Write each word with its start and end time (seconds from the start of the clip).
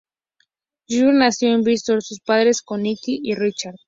Swan 0.87 1.19
nació 1.19 1.49
en 1.53 1.61
Bristol, 1.61 2.01
sus 2.01 2.21
padres 2.21 2.63
son 2.67 2.81
Nicki 2.81 3.19
y 3.21 3.35
Richard. 3.35 3.75